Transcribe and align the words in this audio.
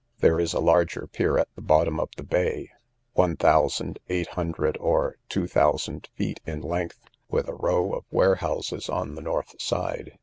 There 0.17 0.39
is 0.39 0.53
a 0.55 0.59
larger 0.59 1.05
pier 1.05 1.37
at 1.37 1.53
the 1.53 1.61
bottom 1.61 1.99
of 1.99 2.09
the 2.17 2.23
bay, 2.23 2.71
one 3.13 3.35
thousand 3.37 3.99
eight 4.09 4.29
hundred, 4.29 4.75
or 4.79 5.17
two 5.29 5.45
thousand 5.45 6.09
feet 6.15 6.39
in 6.43 6.61
length, 6.61 6.99
with 7.29 7.47
a 7.47 7.53
row 7.53 7.93
of 7.93 8.05
warehouses 8.09 8.89
on 8.89 9.13
the 9.13 9.21
north 9.21 9.61
side. 9.61 10.17